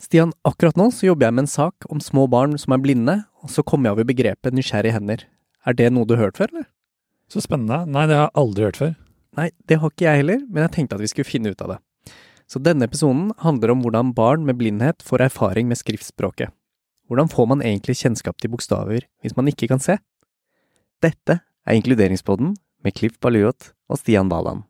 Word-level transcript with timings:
Stian, 0.00 0.32
akkurat 0.48 0.78
nå 0.80 0.86
så 0.96 1.10
jobber 1.10 1.28
jeg 1.28 1.36
med 1.36 1.44
en 1.44 1.50
sak 1.52 1.84
om 1.92 2.00
små 2.00 2.24
barn 2.32 2.56
som 2.58 2.72
er 2.72 2.80
blinde, 2.80 3.18
og 3.44 3.52
så 3.52 3.64
kommer 3.66 3.90
jeg 3.90 3.98
over 3.98 4.08
begrepet 4.08 4.56
nysgjerrige 4.56 4.96
hender. 4.96 5.26
Er 5.68 5.76
det 5.76 5.90
noe 5.92 6.08
du 6.08 6.14
har 6.16 6.30
hørt 6.30 6.40
før, 6.40 6.48
eller? 6.54 6.68
Så 7.28 7.42
spennende. 7.44 7.84
Nei, 7.84 8.06
det 8.08 8.16
har 8.16 8.30
jeg 8.30 8.38
aldri 8.40 8.64
hørt 8.64 8.80
før. 8.80 8.94
Nei, 9.36 9.50
det 9.68 9.78
har 9.82 9.92
ikke 9.92 10.06
jeg 10.06 10.22
heller, 10.22 10.40
men 10.48 10.64
jeg 10.64 10.74
tenkte 10.76 10.96
at 10.96 11.04
vi 11.04 11.10
skulle 11.12 11.28
finne 11.28 11.52
ut 11.52 11.60
av 11.62 11.74
det. 11.74 11.78
Så 12.50 12.62
denne 12.64 12.88
episoden 12.88 13.28
handler 13.44 13.74
om 13.74 13.84
hvordan 13.84 14.14
barn 14.16 14.48
med 14.48 14.58
blindhet 14.58 15.04
får 15.06 15.28
erfaring 15.28 15.68
med 15.70 15.78
skriftspråket. 15.78 16.50
Hvordan 17.06 17.30
får 17.30 17.46
man 17.52 17.62
egentlig 17.62 18.00
kjennskap 18.00 18.40
til 18.40 18.50
bokstaver 18.54 19.04
hvis 19.20 19.36
man 19.36 19.52
ikke 19.52 19.68
kan 19.70 19.82
se? 19.82 19.98
Dette 21.04 21.40
er 21.42 21.76
Inkluderingspodden 21.76 22.56
med 22.82 22.96
Cliff 22.96 23.20
Baluot 23.20 23.70
og 23.90 24.00
Stian 24.00 24.32
Baland. 24.32 24.64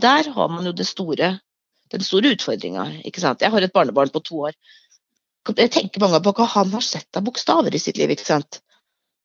Der 0.00 0.30
har 0.34 0.48
man 0.48 0.66
jo 0.66 0.84
store, 0.84 1.30
den 1.92 2.02
store 2.04 2.34
utfordringa. 2.34 2.86
Jeg 3.04 3.50
har 3.50 3.62
et 3.62 3.72
barnebarn 3.72 4.10
på 4.10 4.22
to 4.24 4.40
år. 4.48 4.56
Jeg 5.56 5.70
tenker 5.72 6.00
mange 6.00 6.20
på 6.24 6.32
hva 6.36 6.46
han 6.54 6.72
har 6.72 6.84
sett 6.84 7.16
av 7.16 7.24
bokstaver 7.24 7.74
i 7.74 7.80
sitt 7.80 7.98
liv. 7.98 8.10
ikke 8.10 8.26
sant? 8.26 8.60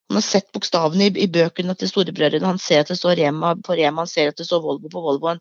Han 0.08 0.18
har 0.20 0.22
sett 0.22 0.52
bokstavene 0.54 1.08
i, 1.08 1.12
i 1.24 1.28
bøkene 1.28 1.74
til 1.74 1.90
storebrødrene, 1.90 2.46
han 2.46 2.60
ser 2.62 2.84
at 2.84 2.92
det 2.92 2.98
står 2.98 3.16
Rema 3.18 3.54
på 3.58 3.74
Rema, 3.74 4.04
han 4.04 4.10
ser 4.10 4.30
at 4.30 4.38
det 4.38 4.46
står 4.46 4.62
Volvo 4.62 4.90
på 4.92 5.02
Volvoen. 5.02 5.40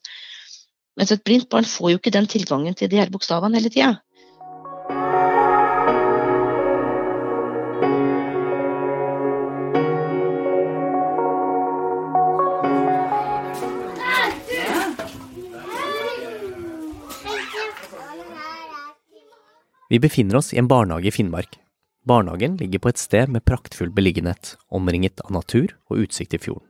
Mens 0.97 1.11
et 1.13 1.23
blindt 1.27 1.49
barn 1.51 1.67
får 1.69 1.91
jo 1.91 1.99
ikke 1.99 2.13
den 2.15 2.27
tilgangen 2.31 2.77
til 2.77 2.89
de 2.89 2.97
her 2.97 3.11
bokstavene 3.13 3.59
hele 3.59 3.69
tida. 3.69 3.91
Vi 19.89 19.99
befinner 19.99 20.35
oss 20.35 20.53
i 20.53 20.57
en 20.57 20.67
barnehage 20.67 21.07
i 21.07 21.11
Finnmark. 21.11 21.59
Barnehagen 22.05 22.55
ligger 22.57 22.79
på 22.79 22.89
et 22.89 22.97
sted 22.97 23.29
med 23.29 23.45
praktfull 23.45 23.91
beliggenhet, 23.93 24.55
omringet 24.73 25.21
av 25.21 25.33
natur 25.33 25.75
og 25.89 26.05
utsikt 26.05 26.31
til 26.33 26.41
fjorden. 26.41 26.65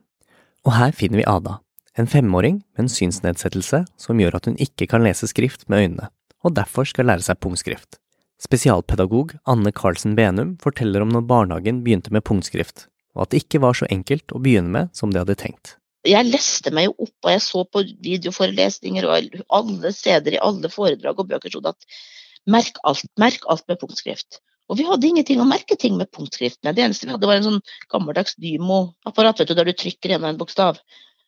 Og 0.68 0.74
her 0.76 0.92
finner 0.96 1.22
vi 1.22 1.28
Ada, 1.28 1.60
en 1.96 2.10
femåring 2.12 2.58
med 2.76 2.84
en 2.84 2.92
synsnedsettelse 2.92 3.84
som 4.00 4.20
gjør 4.20 4.36
at 4.36 4.48
hun 4.50 4.58
ikke 4.60 4.88
kan 4.90 5.04
lese 5.04 5.28
skrift 5.30 5.64
med 5.72 5.84
øynene, 5.84 6.10
og 6.44 6.56
derfor 6.58 6.88
skal 6.88 7.08
lære 7.08 7.24
seg 7.24 7.40
punktskrift. 7.40 7.96
Spesialpedagog 8.42 9.32
Anne 9.48 9.72
Karlsen 9.72 10.16
Benum 10.16 10.56
forteller 10.60 11.00
om 11.00 11.14
når 11.14 11.24
barnehagen 11.30 11.80
begynte 11.86 12.12
med 12.12 12.24
punktskrift, 12.28 12.90
og 13.16 13.24
at 13.24 13.32
det 13.32 13.46
ikke 13.46 13.62
var 13.64 13.78
så 13.78 13.88
enkelt 13.88 14.36
å 14.36 14.42
begynne 14.44 14.72
med 14.74 14.92
som 14.96 15.12
de 15.12 15.22
hadde 15.22 15.38
tenkt. 15.40 15.78
Jeg 16.06 16.28
leste 16.28 16.70
meg 16.70 16.90
jo 16.90 17.08
opp, 17.08 17.16
og 17.24 17.32
jeg 17.32 17.42
så 17.42 17.64
på 17.64 17.82
videoforelesninger 18.04 19.08
og 19.08 19.40
alle 19.56 19.92
steder 19.96 20.36
i 20.36 20.42
alle 20.44 20.68
foredrag 20.70 21.16
og 21.18 21.32
bøker 21.32 21.56
sånn 21.56 21.72
at 21.72 21.88
merk 22.50 22.78
alt, 22.86 23.06
merk 23.20 23.46
alt 23.50 23.66
med 23.70 23.80
punktskrift. 23.80 24.40
Og 24.66 24.80
vi 24.80 24.86
hadde 24.86 25.06
ingenting 25.06 25.40
å 25.40 25.46
merke 25.46 25.76
ting 25.78 25.94
med 25.98 26.10
punktskrift 26.14 26.58
med. 26.66 26.74
Det 26.74 26.86
eneste 26.86 27.06
vi 27.06 27.14
hadde 27.14 27.28
var 27.28 27.38
en 27.38 27.46
sånn 27.46 27.60
gammeldags 27.92 28.34
Dymo-apparat 28.42 29.42
vet 29.42 29.52
du, 29.52 29.54
der 29.58 29.68
du 29.68 29.76
trykker 29.78 30.14
gjennom 30.14 30.32
en 30.32 30.40
bokstav. 30.40 30.80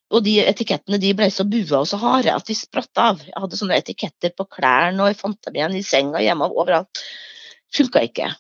Og 0.09 0.25
de 0.25 0.39
etikettene 0.41 0.99
de 0.99 1.13
ble 1.15 1.29
så 1.31 1.45
bua 1.47 1.83
og 1.83 1.89
så 1.91 2.01
harde 2.01 2.35
at 2.35 2.49
de 2.49 2.57
spratt 2.57 3.03
av. 3.03 3.23
Jeg 3.23 3.37
hadde 3.37 3.61
sånne 3.61 3.79
etiketter 3.79 4.35
på 4.35 4.49
klærne 4.57 5.05
og 5.05 5.13
jeg 5.13 5.21
fant 5.21 5.39
dem 5.47 5.59
igjen 5.59 5.79
i 5.79 5.85
senga 5.87 6.23
hjemme 6.25 6.49
og 6.49 6.63
overalt. 6.65 7.03
Funka 7.77 8.03
ikke. 8.09 8.33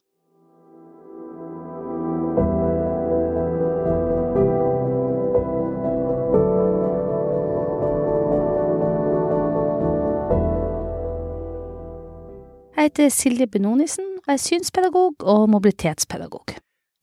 Jeg 12.78 12.92
heter 12.92 13.08
Silje 13.10 13.46
Benonisen 13.50 14.04
og 14.20 14.28
er 14.30 14.36
synspedagog 14.38 15.24
og 15.26 15.48
mobilitetspedagog. 15.50 16.52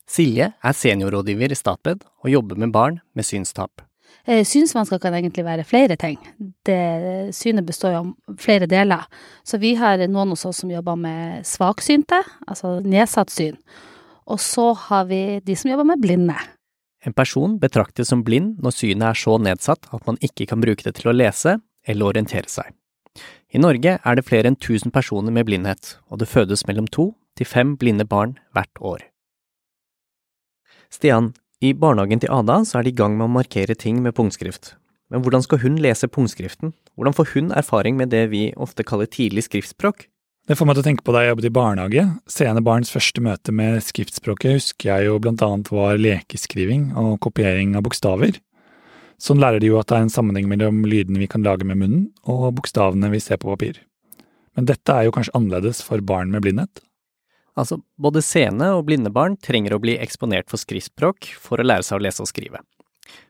Silje 0.08 0.46
er 0.56 0.76
seniorrådgiver 0.80 1.52
i 1.52 1.58
Statped 1.60 2.06
og 2.24 2.30
jobber 2.32 2.62
med 2.64 2.72
barn 2.72 3.02
med 3.12 3.28
synstap. 3.28 3.84
Eh, 4.24 4.46
synsvansker 4.48 5.02
kan 5.04 5.18
egentlig 5.18 5.44
være 5.44 5.66
flere 5.68 5.98
ting. 6.00 6.16
Det, 6.64 6.78
synet 7.36 7.68
består 7.68 7.92
jo 7.92 8.00
av 8.06 8.38
flere 8.40 8.70
deler. 8.72 9.04
Så 9.44 9.60
vi 9.60 9.74
har 9.76 10.00
noen 10.08 10.32
hos 10.32 10.46
oss 10.48 10.64
som 10.64 10.72
jobber 10.72 10.96
med 10.96 11.44
svaksynte, 11.44 12.22
altså 12.48 12.78
nedsatt 12.80 13.36
syn. 13.36 13.60
Og 14.32 14.40
så 14.40 14.70
har 14.88 15.12
vi 15.12 15.42
de 15.44 15.60
som 15.60 15.74
jobber 15.74 15.92
med 15.92 16.00
blinde. 16.00 16.40
En 17.04 17.14
person 17.14 17.60
betraktes 17.60 18.14
som 18.16 18.24
blind 18.24 18.64
når 18.64 18.80
synet 18.80 19.10
er 19.12 19.24
så 19.26 19.36
nedsatt 19.44 19.92
at 19.92 20.08
man 20.08 20.24
ikke 20.24 20.48
kan 20.48 20.64
bruke 20.64 20.88
det 20.88 20.96
til 21.02 21.12
å 21.12 21.20
lese 21.20 21.60
eller 21.84 22.16
orientere 22.16 22.48
seg. 22.48 22.72
I 23.56 23.60
Norge 23.62 23.94
er 24.04 24.18
det 24.18 24.26
flere 24.28 24.50
enn 24.52 24.58
1000 24.58 24.92
personer 24.92 25.32
med 25.32 25.46
blindhet, 25.48 25.96
og 26.12 26.20
det 26.20 26.28
fødes 26.28 26.66
mellom 26.68 26.90
to 26.92 27.14
til 27.40 27.48
fem 27.48 27.76
blinde 27.80 28.04
barn 28.04 28.34
hvert 28.52 28.82
år. 28.84 29.06
Stian, 30.92 31.32
i 31.64 31.72
barnehagen 31.72 32.20
til 32.20 32.34
Ada 32.36 32.66
så 32.68 32.80
er 32.80 32.84
de 32.84 32.92
i 32.92 32.98
gang 33.00 33.16
med 33.16 33.30
å 33.30 33.36
markere 33.38 33.78
ting 33.80 34.02
med 34.04 34.16
punktskrift. 34.18 34.74
Men 35.08 35.24
hvordan 35.24 35.46
skal 35.46 35.62
hun 35.64 35.80
lese 35.80 36.10
punktskriften? 36.12 36.74
Hvordan 36.98 37.16
får 37.16 37.32
hun 37.32 37.54
erfaring 37.56 37.96
med 37.96 38.12
det 38.12 38.26
vi 38.34 38.50
ofte 38.60 38.84
kaller 38.84 39.08
tidlig 39.08 39.46
skriftspråk? 39.48 40.10
Det 40.46 40.58
får 40.60 40.68
meg 40.68 40.76
til 40.76 40.84
å 40.84 40.88
tenke 40.90 41.06
på 41.08 41.16
da 41.16 41.24
jeg 41.24 41.32
jobbet 41.32 41.48
i 41.48 41.54
barnehage. 41.56 42.04
Sene 42.30 42.64
barns 42.66 42.92
første 42.92 43.24
møte 43.24 43.56
med 43.56 43.80
skriftspråket 43.88 44.60
husker 44.60 44.92
jeg 44.92 45.08
jo 45.08 45.16
blant 45.24 45.46
annet 45.46 45.72
var 45.72 45.96
lekeskriving 46.02 46.90
og 47.00 47.22
kopiering 47.24 47.78
av 47.80 47.88
bokstaver. 47.88 48.36
Sånn 49.22 49.40
lærer 49.40 49.62
de 49.64 49.70
jo 49.72 49.80
at 49.80 49.90
det 49.90 49.98
er 49.98 50.06
en 50.06 50.14
sammenheng 50.14 50.50
mellom 50.52 50.84
lydene 50.88 51.22
vi 51.22 51.30
kan 51.32 51.46
lage 51.46 51.68
med 51.68 51.80
munnen, 51.80 52.08
og 52.28 52.50
bokstavene 52.58 53.12
vi 53.14 53.22
ser 53.24 53.40
på 53.42 53.52
papir. 53.54 53.80
Men 54.56 54.68
dette 54.70 54.92
er 54.92 55.08
jo 55.08 55.16
kanskje 55.16 55.36
annerledes 55.38 55.82
for 55.84 56.04
barn 56.04 56.32
med 56.34 56.44
blindhet? 56.46 56.84
Altså, 57.56 57.80
både 57.96 58.24
seende 58.24 58.74
og 58.76 58.86
blinde 58.90 59.12
barn 59.16 59.38
trenger 59.40 59.76
å 59.76 59.82
bli 59.84 59.96
eksponert 60.04 60.50
for 60.52 60.60
skriftspråk 60.60 61.32
for 61.40 61.62
å 61.62 61.68
lære 61.68 61.88
seg 61.88 62.00
å 62.00 62.04
lese 62.04 62.24
og 62.24 62.32
skrive. 62.32 62.60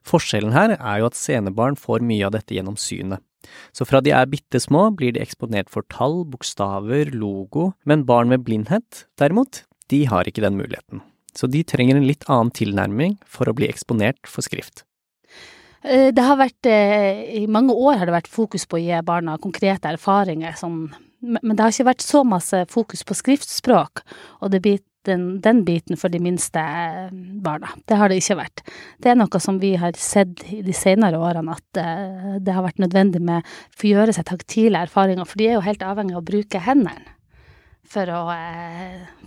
Forskjellen 0.08 0.56
her 0.56 0.76
er 0.80 1.02
jo 1.02 1.10
at 1.10 1.18
seende 1.20 1.54
barn 1.54 1.78
får 1.78 2.06
mye 2.06 2.26
av 2.26 2.34
dette 2.34 2.56
gjennom 2.58 2.78
synet. 2.80 3.22
Så 3.78 3.86
fra 3.86 4.02
de 4.02 4.10
er 4.16 4.30
bitte 4.30 4.58
små, 4.62 4.88
blir 4.98 5.14
de 5.14 5.22
eksponert 5.22 5.70
for 5.70 5.86
tall, 5.94 6.24
bokstaver, 6.26 7.12
logo, 7.14 7.74
men 7.86 8.08
barn 8.10 8.32
med 8.32 8.42
blindhet, 8.48 9.06
derimot, 9.22 9.62
de 9.94 10.02
har 10.10 10.26
ikke 10.26 10.42
den 10.42 10.58
muligheten. 10.58 11.04
Så 11.38 11.50
de 11.52 11.62
trenger 11.68 12.00
en 12.00 12.08
litt 12.08 12.26
annen 12.32 12.50
tilnærming 12.56 13.20
for 13.30 13.46
å 13.46 13.54
bli 13.54 13.70
eksponert 13.70 14.26
for 14.26 14.46
skrift. 14.46 14.86
Eh, 15.86 16.10
det 16.16 16.26
har 16.26 16.40
vært, 16.40 16.66
I 16.66 17.46
mange 17.52 17.74
år 17.74 18.02
har 18.02 18.10
det 18.10 18.18
vært 18.18 18.32
fokus 18.32 18.66
på 18.66 18.80
å 18.80 18.84
gi 18.84 19.02
barna 19.06 19.38
konkrete 19.42 19.92
erfaringer, 19.94 20.58
sånn, 20.58 20.88
men 21.22 21.54
det 21.54 21.62
har 21.62 21.74
ikke 21.74 21.92
vært 21.92 22.06
så 22.06 22.24
masse 22.28 22.66
fokus 22.72 23.06
på 23.06 23.18
skriftspråk 23.18 24.04
og 24.42 24.52
den, 25.06 25.42
den, 25.42 25.64
biten 25.66 25.98
for 26.00 26.14
de 26.14 26.20
minste 26.24 26.60
eh, 26.60 27.10
barna. 27.46 27.72
Det 27.88 27.98
har 28.00 28.10
det 28.10 28.20
ikke 28.22 28.40
vært. 28.40 28.64
Det 29.02 29.12
er 29.12 29.20
noe 29.20 29.42
som 29.42 29.60
vi 29.62 29.76
har 29.80 29.98
sett 30.00 30.46
i 30.52 30.62
de 30.66 30.76
senere 30.76 31.20
årene, 31.22 31.56
at 31.56 31.82
eh, 31.82 32.38
det 32.44 32.56
har 32.56 32.66
vært 32.66 32.82
nødvendig 32.82 33.22
med 33.26 33.46
å 33.46 33.80
få 33.80 33.92
gjøre 33.94 34.16
seg 34.16 34.28
taktile 34.30 34.86
erfaringer, 34.86 35.28
for 35.30 35.42
de 35.42 35.50
er 35.50 35.60
jo 35.60 35.66
helt 35.66 35.86
avhengig 35.86 36.18
av 36.18 36.24
å 36.24 36.30
bruke 36.32 36.62
hendene 36.66 37.14
for 37.86 38.10
å, 38.10 38.22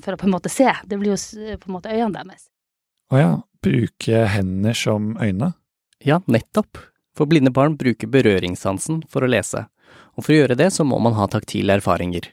for 0.03 0.15
å 0.15 0.19
på 0.19 0.27
en 0.27 0.35
måte 0.35 0.51
se. 0.51 0.67
Det 0.85 0.99
blir 0.99 1.15
jo 1.15 1.59
på 1.63 1.71
en 1.71 1.77
måte 1.77 1.93
øynene 1.95 2.25
deres. 2.25 2.49
Å 3.15 3.23
ja. 3.23 3.37
Bruke 3.59 4.21
hender 4.31 4.77
som 4.79 5.17
øyne? 5.19 5.49
Ja, 6.05 6.21
nettopp. 6.27 6.79
For 7.19 7.27
blinde 7.27 7.51
barn 7.51 7.75
bruker 7.77 8.07
berøringssansen 8.07 9.03
for 9.11 9.27
å 9.27 9.31
lese, 9.31 9.67
og 10.15 10.25
for 10.25 10.35
å 10.35 10.43
gjøre 10.43 10.59
det 10.59 10.71
så 10.75 10.87
må 10.87 11.01
man 11.03 11.17
ha 11.19 11.27
taktile 11.31 11.75
erfaringer. 11.79 12.31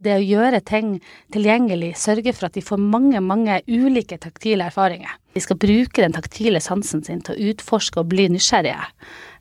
Det 0.00 0.14
å 0.16 0.22
gjøre 0.24 0.62
ting 0.64 0.94
tilgjengelig 1.34 1.90
sørger 2.00 2.32
for 2.32 2.46
at 2.48 2.54
de 2.56 2.62
får 2.64 2.78
mange, 2.80 3.20
mange 3.20 3.58
ulike 3.68 4.16
taktile 4.22 4.70
erfaringer. 4.70 5.10
De 5.36 5.42
skal 5.44 5.58
bruke 5.60 6.00
den 6.00 6.14
taktile 6.16 6.62
sansen 6.64 7.02
sin 7.04 7.20
til 7.26 7.36
å 7.36 7.50
utforske 7.50 8.00
og 8.00 8.08
bli 8.08 8.24
nysgjerrige, 8.32 8.86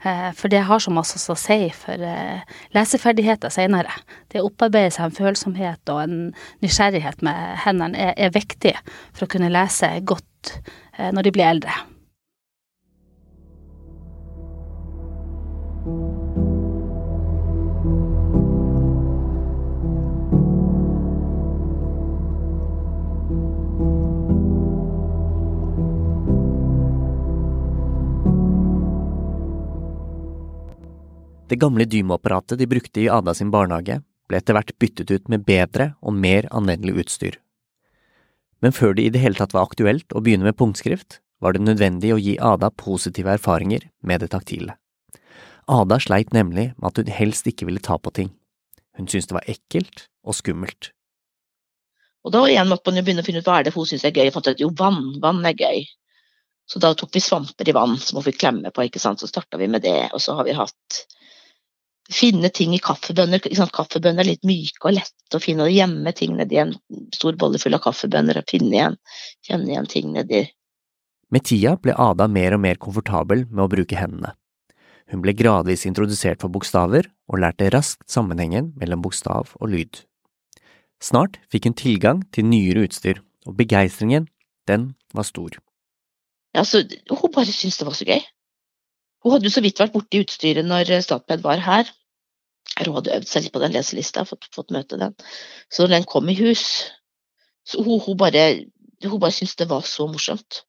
eh, 0.03 0.25
for 0.35 0.51
det 0.51 0.65
har 0.67 0.83
så 0.83 0.91
masse 0.91 1.21
å 1.31 1.37
si 1.39 1.69
for 1.71 2.03
eh, 2.03 2.43
leseferdigheter 2.75 3.53
senere. 3.55 3.95
Det 4.27 4.43
å 4.43 4.49
opparbeide 4.49 4.91
seg 4.97 5.07
en 5.07 5.15
følsomhet 5.15 5.93
og 5.95 6.01
en 6.03 6.19
nysgjerrighet 6.59 7.23
med 7.23 7.55
hendene 7.63 8.09
er, 8.09 8.11
er 8.19 8.35
viktig 8.35 8.75
for 9.13 9.29
å 9.29 9.31
kunne 9.31 9.53
lese 9.55 9.93
godt 10.03 10.57
eh, 10.99 11.07
når 11.15 11.29
de 11.29 11.35
blir 11.39 11.47
eldre. 11.53 11.79
Det 31.49 31.57
gamle 31.57 31.85
Dymo-apparatet 31.89 32.59
de 32.59 32.67
brukte 32.69 33.01
i 33.01 33.07
Ada 33.09 33.33
sin 33.33 33.49
barnehage, 33.49 34.03
ble 34.29 34.37
etter 34.37 34.53
hvert 34.53 34.75
byttet 34.77 35.09
ut 35.09 35.31
med 35.33 35.47
bedre 35.47 35.95
og 36.05 36.13
mer 36.13 36.45
anvendelig 36.53 37.03
utstyr. 37.03 37.39
Men 38.61 38.75
før 38.75 38.93
det 38.93 39.07
i 39.07 39.13
det 39.15 39.23
hele 39.23 39.39
tatt 39.39 39.55
var 39.55 39.65
aktuelt 39.65 40.13
å 40.13 40.21
begynne 40.21 40.45
med 40.45 40.57
punktskrift, 40.59 41.17
var 41.41 41.55
det 41.55 41.63
nødvendig 41.63 42.11
å 42.13 42.19
gi 42.21 42.35
Ada 42.37 42.69
positive 42.69 43.33
erfaringer 43.33 43.87
med 44.05 44.21
det 44.21 44.29
taktile. 44.35 44.75
Ada 45.65 45.97
sleit 46.03 46.35
nemlig 46.35 46.73
med 46.75 46.87
at 46.91 47.01
hun 47.01 47.11
helst 47.17 47.49
ikke 47.49 47.65
ville 47.69 47.81
ta 47.81 47.97
på 47.97 48.13
ting. 48.13 48.29
Hun 48.97 49.07
syntes 49.07 49.31
det 49.31 49.37
var 49.39 49.49
ekkelt 49.49 50.05
og 50.27 50.37
skummelt. 50.37 50.91
Og 52.27 52.33
da 52.35 52.43
igjen 52.45 52.69
måtte 52.69 52.91
man 52.91 52.99
jo 52.99 53.07
begynne 53.07 53.23
å 53.23 53.25
finne 53.25 53.41
ut 53.41 53.47
hva 53.47 53.61
er 53.61 53.65
det 53.65 53.73
hun 53.73 53.87
syns 53.89 54.03
er 54.05 54.13
gøy. 54.13 54.27
Jeg 54.27 54.35
fant 54.35 54.49
ut 54.51 54.61
jo, 54.61 54.69
vann, 54.77 55.15
vann 55.23 55.41
er 55.47 55.57
gøy. 55.57 55.87
Så 56.69 56.81
da 56.83 56.91
tok 56.93 57.15
vi 57.15 57.23
svamper 57.23 57.69
i 57.69 57.73
vann 57.73 57.95
som 57.97 58.19
hun 58.19 58.27
fikk 58.27 58.41
klemme 58.43 58.69
på, 58.75 58.85
ikke 58.85 59.01
sant. 59.01 59.23
Så 59.23 59.29
starta 59.31 59.57
vi 59.57 59.69
med 59.71 59.81
det. 59.81 60.11
Og 60.13 60.21
så 60.21 60.35
har 60.37 60.45
vi 60.45 60.57
hatt 60.57 60.99
finne 62.09 62.49
ting 62.53 62.73
i 62.75 62.81
kaffebønner. 62.83 63.43
Kaffebønner 63.73 64.23
er 64.23 64.31
litt 64.31 64.47
myke 64.47 64.89
og 64.89 64.97
lette 64.97 65.37
å 65.37 65.41
finne, 65.43 65.67
og 65.67 65.73
gjemme 65.73 66.13
ting 66.17 66.35
nedi 66.37 66.59
en 66.61 66.73
stor 67.15 67.37
bolle 67.39 67.61
full 67.61 67.77
av 67.77 67.83
kaffebønner 67.85 68.41
og 68.41 68.49
finne 68.49 68.75
igjen, 68.75 68.97
kjenne 69.45 69.73
igjen 69.73 69.89
ting 69.89 70.11
nedi. 70.15 70.43
Med 71.29 71.45
tida 71.45 71.75
ble 71.77 71.93
Ada 71.93 72.25
mer 72.27 72.57
og 72.57 72.63
mer 72.65 72.79
komfortabel 72.81 73.45
med 73.51 73.65
å 73.65 73.71
bruke 73.71 73.97
hendene. 73.97 74.33
Hun 75.09 75.23
ble 75.25 75.33
gradvis 75.33 75.87
introdusert 75.89 76.41
for 76.41 76.53
bokstaver 76.53 77.07
og 77.29 77.41
lærte 77.41 77.69
raskt 77.73 78.05
sammenhengen 78.09 78.73
mellom 78.77 79.01
bokstav 79.05 79.55
og 79.57 79.71
lyd. 79.73 80.03
Snart 81.01 81.39
fikk 81.49 81.69
hun 81.69 81.77
tilgang 81.77 82.25
til 82.35 82.45
nyere 82.49 82.83
utstyr, 82.85 83.21
og 83.47 83.55
begeistringen, 83.57 84.27
den 84.67 84.93
var 85.15 85.25
stor. 85.25 85.55
Ja, 86.53 86.65
så 86.65 86.83
Hun 87.09 87.31
bare 87.33 87.45
syntes 87.45 87.77
det 87.77 87.87
var 87.87 87.97
så 87.97 88.05
gøy. 88.05 88.21
Hun 89.23 89.33
hadde 89.33 89.49
jo 89.49 89.53
så 89.53 89.63
vidt 89.63 89.79
vært 89.79 89.93
borti 89.93 90.21
utstyret 90.23 90.65
når 90.65 90.91
Statped 91.05 91.41
var 91.45 91.61
her. 91.63 91.89
Hun 92.77 92.95
hadde 92.95 93.15
øvd 93.17 93.27
seg 93.27 93.45
litt 93.45 93.55
på 93.55 93.61
den 93.63 93.75
leselista, 93.75 94.23
fått, 94.27 94.47
fått 94.55 94.71
møte 94.75 94.99
den. 94.99 95.15
Så 95.71 95.83
når 95.83 95.97
den 95.97 96.07
kom 96.09 96.29
i 96.31 96.37
hus, 96.39 96.63
så 97.67 97.83
hun, 97.83 97.99
hun 98.05 98.17
bare, 98.19 98.45
hun 99.03 99.19
bare 99.19 99.35
syntes 99.35 99.57
det 99.59 99.67
var 99.71 99.83
så 99.87 100.07
morsomt. 100.09 100.63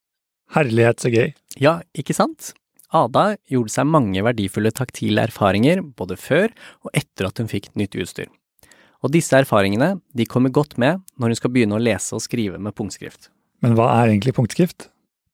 Herlighet, 0.55 0.99
så 1.03 1.13
gøy. 1.13 1.31
Ja, 1.63 1.79
ikke 1.95 2.17
sant? 2.17 2.53
Ada 2.91 3.37
gjorde 3.47 3.71
seg 3.71 3.87
mange 3.87 4.23
verdifulle 4.27 4.73
taktile 4.75 5.23
erfaringer 5.29 5.83
både 5.83 6.17
før 6.19 6.51
og 6.83 6.91
etter 6.99 7.29
at 7.29 7.39
hun 7.39 7.51
fikk 7.51 7.71
nytt 7.79 7.95
utstyr. 7.95 8.27
Og 9.01 9.15
disse 9.15 9.37
erfaringene 9.37 9.95
de 10.17 10.27
kommer 10.29 10.53
godt 10.53 10.75
med 10.81 11.01
når 11.17 11.33
hun 11.33 11.39
skal 11.39 11.53
begynne 11.55 11.79
å 11.79 11.83
lese 11.83 12.17
og 12.17 12.25
skrive 12.25 12.59
med 12.59 12.75
punktskrift. 12.77 13.31
Men 13.63 13.77
hva 13.79 13.87
er 14.01 14.11
egentlig 14.11 14.35
punktskrift? 14.37 14.89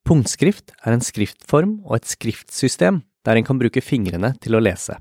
Punktskrift 0.07 0.75
er 0.85 0.95
en 0.95 1.03
skriftform 1.03 1.81
og 1.87 1.97
et 1.99 2.11
skriftsystem 2.13 3.01
der 3.27 3.41
en 3.41 3.47
kan 3.47 3.59
bruke 3.59 3.83
fingrene 3.83 4.35
til 4.43 4.55
å 4.55 4.63
lese. 4.63 5.01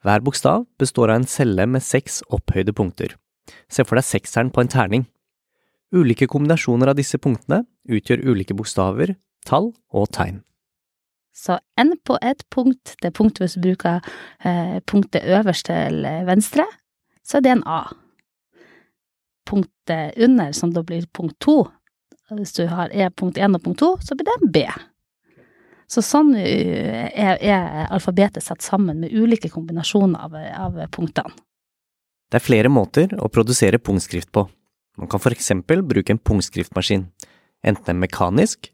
Hver 0.00 0.22
bokstav 0.24 0.64
består 0.80 1.10
av 1.12 1.20
en 1.20 1.28
celle 1.28 1.66
med 1.68 1.84
seks 1.84 2.22
opphøyde 2.32 2.72
punkter. 2.76 3.16
Se 3.68 3.84
for 3.84 3.98
deg 3.98 4.06
sekseren 4.06 4.52
på 4.54 4.62
en 4.62 4.70
terning. 4.72 5.08
Ulike 5.92 6.28
kombinasjoner 6.30 6.92
av 6.92 6.98
disse 7.00 7.18
punktene 7.18 7.64
utgjør 7.90 8.22
ulike 8.30 8.54
bokstaver, 8.56 9.16
tall 9.46 9.72
og 9.90 10.06
tegn. 10.14 10.40
Så 11.34 11.58
N 11.78 11.94
på 12.04 12.18
ett 12.22 12.44
punkt, 12.50 12.94
det 13.02 13.12
punktet 13.16 13.44
hvis 13.44 13.56
du 13.56 13.64
bruker 13.64 14.00
eh, 14.44 14.78
punktet 14.86 15.24
øverst 15.24 15.68
til 15.68 16.04
venstre, 16.28 16.66
så 17.24 17.38
er 17.38 17.44
det 17.44 17.52
en 17.54 17.66
A. 17.66 17.82
Punktet 19.48 20.18
under, 20.20 20.52
som 20.52 20.72
da 20.74 20.82
blir 20.86 21.06
punkt 21.14 21.38
to, 21.40 21.64
hvis 22.30 22.54
du 22.54 22.66
har 22.70 22.92
E 22.94 23.08
punkt 23.10 23.38
én 23.38 23.56
og 23.56 23.62
punkt 23.64 23.80
to, 23.82 23.94
så 24.02 24.14
blir 24.14 24.28
det 24.28 24.36
en 24.38 24.52
B. 24.54 24.64
Så 25.90 26.02
sånn 26.06 26.36
er, 26.38 27.40
er 27.42 27.88
alfabetet 27.90 28.44
satt 28.46 28.62
sammen 28.62 29.00
med 29.02 29.10
ulike 29.10 29.50
kombinasjoner 29.50 30.22
av, 30.22 30.36
av 30.38 30.76
punktene. 30.94 31.34
Det 32.30 32.38
er 32.38 32.44
flere 32.44 32.70
måter 32.70 33.10
å 33.18 33.26
produsere 33.32 33.80
punktskrift 33.82 34.30
på. 34.30 34.44
Man 35.00 35.10
kan 35.10 35.22
for 35.22 35.34
eksempel 35.34 35.82
bruke 35.82 36.14
en 36.14 36.22
punktskriftmaskin, 36.22 37.08
enten 37.66 37.90
en 37.90 38.02
mekanisk 38.04 38.70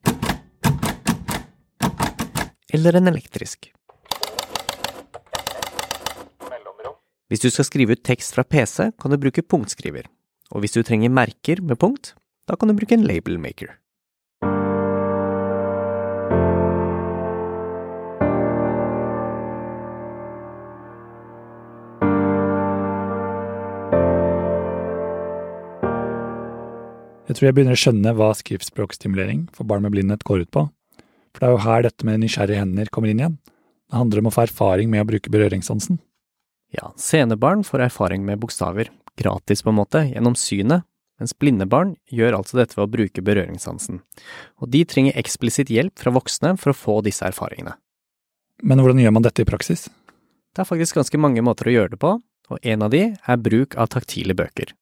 eller 2.77 2.99
en 3.01 3.09
elektrisk. 3.09 3.71
Hvis 7.33 7.43
du 7.43 7.49
skal 7.49 7.67
skrive 7.67 7.97
ut 7.97 8.05
tekst 8.05 8.37
fra 8.37 8.45
PC, 8.45 8.91
kan 9.01 9.11
du 9.11 9.17
bruke 9.19 9.43
punktskriver, 9.43 10.05
og 10.53 10.63
hvis 10.63 10.77
du 10.77 10.85
trenger 10.85 11.11
merker 11.11 11.65
med 11.65 11.81
punkt, 11.81 12.13
da 12.47 12.61
kan 12.61 12.69
du 12.69 12.77
bruke 12.77 12.95
en 12.95 13.09
label 13.09 13.41
Jeg 27.37 27.43
tror 27.43 27.51
jeg 27.51 27.55
begynner 27.59 27.77
å 27.77 27.81
skjønne 27.83 28.13
hva 28.17 28.27
skriftspråkstimulering 28.33 29.41
for 29.53 29.69
barn 29.69 29.83
med 29.85 29.93
blindhet 29.93 30.23
går 30.25 30.47
ut 30.47 30.51
på. 30.57 30.63
For 31.37 31.43
det 31.43 31.49
er 31.51 31.51
jo 31.53 31.65
her 31.67 31.83
dette 31.85 32.07
med 32.09 32.23
nysgjerrige 32.23 32.63
hender 32.63 32.89
kommer 32.89 33.11
inn 33.13 33.19
igjen. 33.21 33.35
Det 33.93 33.99
handler 33.99 34.23
om 34.23 34.31
å 34.31 34.33
få 34.33 34.47
erfaring 34.47 34.89
med 34.89 35.03
å 35.05 35.09
bruke 35.11 35.29
berøringssansen. 35.35 35.99
Ja, 36.73 36.95
senebarn 36.97 37.61
får 37.61 37.83
erfaring 37.91 38.25
med 38.25 38.41
bokstaver, 38.41 38.89
gratis 39.21 39.61
på 39.61 39.69
en 39.69 39.77
måte, 39.77 40.01
gjennom 40.15 40.33
synet, 40.33 40.87
mens 41.21 41.37
blinde 41.37 41.67
barn 41.69 41.93
gjør 42.09 42.39
altså 42.39 42.57
dette 42.57 42.79
ved 42.79 42.87
å 42.87 42.95
bruke 42.95 43.27
berøringssansen. 43.29 44.01
Og 44.65 44.73
de 44.73 44.83
trenger 44.89 45.21
eksplisitt 45.21 45.75
hjelp 45.77 46.01
fra 46.01 46.15
voksne 46.17 46.55
for 46.57 46.73
å 46.73 46.79
få 46.87 46.97
disse 47.05 47.29
erfaringene. 47.29 47.77
Men 48.65 48.81
hvordan 48.81 49.05
gjør 49.05 49.17
man 49.19 49.29
dette 49.29 49.45
i 49.45 49.51
praksis? 49.53 49.91
Det 50.57 50.65
er 50.65 50.73
faktisk 50.73 51.03
ganske 51.03 51.21
mange 51.21 51.45
måter 51.45 51.69
å 51.69 51.77
gjøre 51.77 51.99
det 51.99 52.01
på, 52.01 52.17
og 52.49 52.73
en 52.73 52.89
av 52.89 52.97
de 52.97 53.11
er 53.13 53.45
bruk 53.45 53.77
av 53.77 53.93
taktile 53.93 54.33
bøker. 54.33 54.73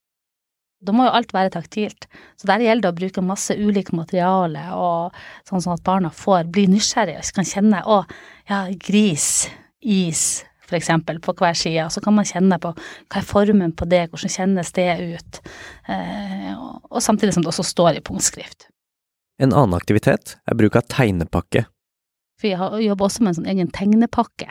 Da 0.84 0.94
må 0.94 1.06
jo 1.06 1.14
alt 1.16 1.32
være 1.34 1.52
taktilt. 1.54 2.06
Så 2.36 2.48
der 2.50 2.62
gjelder 2.64 2.86
det 2.86 2.92
å 2.92 2.98
bruke 2.98 3.24
masse 3.24 3.56
ulikt 3.56 3.94
materiale, 3.96 4.66
og 4.76 5.14
sånn, 5.48 5.62
sånn 5.64 5.76
at 5.78 5.84
barna 5.86 6.10
får 6.14 6.50
bli 6.52 6.66
nysgjerrige 6.72 7.22
og 7.22 7.36
kan 7.38 7.48
kjenne 7.48 7.80
å, 7.88 8.02
ja, 8.50 8.66
gris, 8.86 9.46
is, 9.80 10.44
for 10.64 10.78
eksempel, 10.78 11.20
på 11.24 11.34
hver 11.38 11.56
side. 11.58 11.88
Så 11.92 12.02
kan 12.04 12.16
man 12.16 12.28
kjenne 12.28 12.60
på 12.60 12.74
hva 12.74 13.20
er 13.20 13.28
formen 13.28 13.74
på 13.76 13.88
det, 13.88 14.06
hvordan 14.12 14.32
kjennes 14.36 14.72
det 14.76 14.88
ut, 15.16 15.42
eh, 15.92 16.52
og 16.54 17.02
samtidig 17.04 17.36
som 17.36 17.44
det 17.44 17.52
også 17.52 17.66
står 17.72 17.98
i 17.98 18.04
punktskrift. 18.04 18.68
En 19.42 19.52
annen 19.52 19.74
aktivitet 19.76 20.36
er 20.46 20.58
bruk 20.58 20.76
av 20.78 20.86
tegnepakke. 20.92 21.66
For 22.40 22.50
jeg 22.50 22.86
jobber 22.86 23.08
også 23.08 23.22
med 23.22 23.32
en 23.32 23.38
sånn 23.40 23.50
egen 23.50 23.70
tegnepakke, 23.74 24.50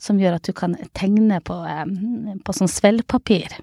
som 0.00 0.18
gjør 0.20 0.38
at 0.38 0.48
du 0.48 0.52
kan 0.56 0.76
tegne 0.96 1.40
på, 1.44 1.56
på 2.44 2.54
sånn 2.56 2.70
svellpapir. 2.70 3.56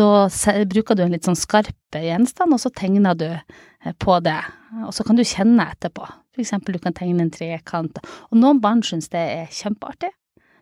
Da 0.00 0.64
bruker 0.70 0.96
du 0.96 1.02
en 1.04 1.12
litt 1.12 1.26
sånn 1.28 1.36
skarp 1.36 1.96
gjenstand, 1.96 2.54
og 2.56 2.62
så 2.62 2.70
tegner 2.72 3.18
du 3.18 3.28
eh, 3.28 3.92
på 4.00 4.16
det. 4.24 4.38
Og 4.86 4.94
så 4.96 5.04
kan 5.04 5.18
du 5.18 5.26
kjenne 5.26 5.66
etterpå. 5.74 6.06
For 6.30 6.44
eksempel 6.44 6.76
du 6.76 6.80
kan 6.82 6.96
tegne 6.96 7.26
en 7.26 7.34
trekant. 7.34 8.00
Og 8.30 8.40
noen 8.40 8.62
barn 8.62 8.80
syns 8.86 9.10
det 9.12 9.20
er 9.20 9.52
kjempeartig, 9.52 10.12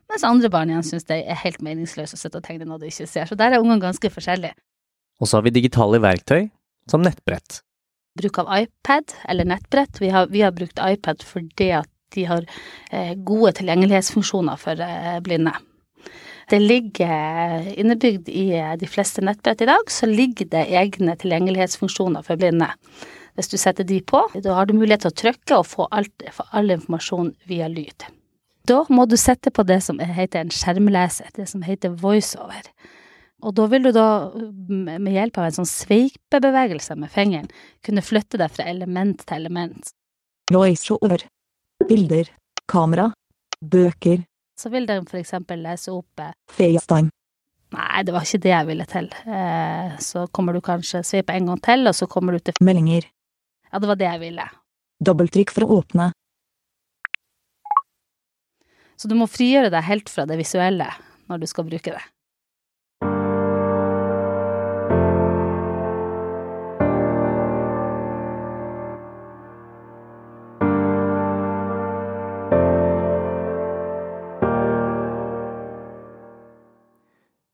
mens 0.09 0.25
andre 0.25 0.49
barn 0.51 0.73
igjen 0.73 0.87
syns 0.89 1.07
det 1.11 1.21
er 1.21 1.39
helt 1.45 1.61
meningsløst 1.63 2.17
å 2.17 2.19
sitte 2.19 2.41
og 2.41 2.47
tegne 2.47 2.67
noe 2.67 2.81
du 2.81 2.89
ikke 2.89 3.07
ser. 3.07 3.29
Så 3.29 3.37
der 3.39 3.55
er 3.55 3.63
ungene 3.63 3.83
ganske 3.83 4.11
forskjellige. 4.11 4.57
Og 5.21 5.29
så 5.29 5.39
har 5.39 5.47
vi 5.47 5.55
digitale 5.55 6.01
verktøy, 6.03 6.49
som 6.91 7.05
nettbrett. 7.05 7.61
Bruk 8.19 8.41
av 8.43 8.51
iPad 8.57 9.15
eller 9.31 9.47
nettbrett. 9.53 10.01
Vi 10.03 10.11
har, 10.15 10.31
vi 10.33 10.43
har 10.43 10.55
brukt 10.57 10.81
iPad 10.83 11.23
fordi 11.27 11.71
at 11.79 11.91
de 12.17 12.25
har 12.25 12.47
eh, 12.91 13.13
gode 13.29 13.53
tilgjengelighetsfunksjoner 13.61 14.59
for 14.59 14.81
eh, 14.83 15.19
blinde. 15.23 15.53
Det 16.49 16.59
ligger 16.61 17.67
innebygd 17.77 18.29
i 18.29 18.49
de 18.81 18.89
fleste 18.89 19.21
nettbrett 19.21 19.61
i 19.61 19.69
dag, 19.69 19.91
så 19.93 20.09
ligger 20.09 20.49
det 20.49 20.65
egne 20.81 21.17
tilgjengelighetsfunksjoner 21.21 22.25
for 22.25 22.41
blinde. 22.41 22.71
Hvis 23.37 23.53
du 23.53 23.59
setter 23.61 23.85
de 23.85 24.01
på, 24.03 24.23
da 24.43 24.55
har 24.57 24.67
du 24.67 24.73
mulighet 24.75 25.05
til 25.05 25.13
å 25.13 25.19
trykke 25.23 25.59
og 25.61 25.67
få, 25.69 25.89
alt, 25.93 26.25
få 26.33 26.47
all 26.57 26.73
informasjon 26.75 27.35
via 27.51 27.69
lyd. 27.69 28.09
Da 28.69 28.81
må 28.93 29.05
du 29.09 29.17
sette 29.21 29.53
på 29.55 29.65
det 29.69 29.79
som 29.85 30.01
heter 30.01 30.41
en 30.41 30.53
skjermleser, 30.53 31.29
det 31.37 31.47
som 31.53 31.63
heter 31.65 31.93
voiceover. 32.01 32.73
Og 33.45 33.55
da 33.55 33.69
vil 33.71 33.85
du 33.87 33.93
da, 33.95 34.09
med 34.69 35.13
hjelp 35.15 35.39
av 35.39 35.47
en 35.47 35.59
sånn 35.61 35.71
sveipebevegelse 35.71 36.97
med 36.99 37.13
fingeren, 37.13 37.53
kunne 37.87 38.03
flytte 38.03 38.41
deg 38.41 38.51
fra 38.57 38.67
element 38.73 39.23
til 39.23 39.39
element. 39.39 39.93
Voiceover. 40.51 41.23
Bilder. 41.87 42.33
Kamera. 42.69 43.13
Bøker. 43.63 44.25
Så 44.59 44.73
vil 44.75 44.89
den 44.89 45.07
for 45.07 45.21
eksempel 45.21 45.63
lese 45.63 45.93
opp 45.95 46.23
eh, 46.23 46.35
FaceTime. 46.51 47.13
Nei, 47.77 48.03
det 48.07 48.15
var 48.15 48.25
ikke 48.25 48.41
det 48.43 48.53
jeg 48.55 48.69
ville 48.71 48.87
til. 48.89 49.11
Eh, 49.29 49.97
så 50.03 50.25
kommer 50.35 50.57
du 50.57 50.63
kanskje 50.65 51.05
sveipe 51.05 51.37
en 51.37 51.51
gang 51.53 51.61
til, 51.63 51.85
og 51.91 51.95
så 51.95 52.09
kommer 52.11 52.35
du 52.35 52.43
til 52.43 52.57
Meldinger. 52.65 53.07
Ja, 53.69 53.79
det 53.79 53.91
var 53.91 53.99
det 54.01 54.09
jeg 54.09 54.23
ville. 54.23 54.47
Dobbeltrykk 55.05 55.53
for 55.55 55.67
å 55.67 55.81
åpne. 55.83 56.11
Så 58.99 59.07
du 59.07 59.15
må 59.15 59.29
frigjøre 59.31 59.71
deg 59.71 59.85
helt 59.87 60.09
fra 60.11 60.25
det 60.27 60.41
visuelle 60.41 60.89
når 61.29 61.45
du 61.45 61.47
skal 61.51 61.69
bruke 61.69 61.93
det. 61.95 62.03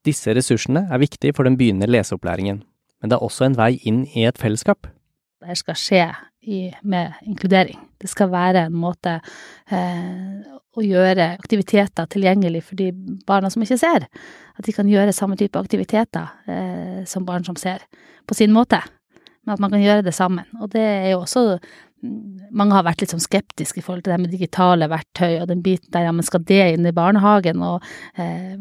Disse 0.04 0.34
ressursene 0.36 0.86
er 0.92 1.00
viktige 1.00 1.34
for 1.36 1.48
den 1.48 1.56
begynnende 1.60 1.88
leseopplæringen, 1.90 2.62
men 3.00 3.10
det 3.10 3.16
er 3.16 3.24
også 3.24 3.48
en 3.48 3.56
vei 3.56 3.78
inn 3.88 4.04
i 4.12 4.26
et 4.28 4.38
fellesskap. 4.40 4.88
Det 5.44 5.56
skal 5.60 5.76
skje 5.76 6.04
i, 6.48 6.70
med 6.82 7.20
inkludering. 7.28 7.80
Det 8.00 8.08
skal 8.08 8.30
være 8.32 8.66
en 8.68 8.76
måte 8.76 9.18
eh, 9.72 10.44
å 10.74 10.84
gjøre 10.84 11.30
aktiviteter 11.38 12.08
tilgjengelig 12.10 12.64
for 12.68 12.80
de 12.80 12.90
barna 13.28 13.50
som 13.52 13.64
ikke 13.64 13.78
ser. 13.80 14.08
At 14.58 14.66
de 14.66 14.74
kan 14.76 14.88
gjøre 14.88 15.14
samme 15.16 15.38
type 15.40 15.60
aktiviteter 15.60 16.32
eh, 16.48 17.00
som 17.08 17.26
barn 17.28 17.46
som 17.46 17.56
ser, 17.60 17.84
på 18.28 18.36
sin 18.36 18.52
måte. 18.52 18.80
Men 19.44 19.56
at 19.56 19.64
man 19.64 19.74
kan 19.74 19.84
gjøre 19.84 20.04
det 20.06 20.14
sammen. 20.16 20.48
Og 20.60 20.72
det 20.72 20.84
er 20.84 21.10
jo 21.12 21.22
også 21.24 21.58
mange 22.54 22.76
har 22.76 22.84
vært 22.86 23.02
litt 23.02 23.12
sånn 23.14 23.22
skeptiske 23.22 23.80
i 23.80 23.84
forhold 23.84 24.04
til 24.04 24.14
det 24.14 24.20
med 24.22 24.34
digitale 24.34 24.88
verktøy 24.90 25.40
og 25.40 25.48
den 25.50 25.62
biten 25.64 25.90
der, 25.94 26.06
ja, 26.08 26.12
men 26.14 26.26
skal 26.26 26.44
det 26.46 26.62
inn 26.74 26.88
i 26.88 26.94
barnehagen, 26.94 27.62
og 27.64 27.84
eh, 28.20 28.56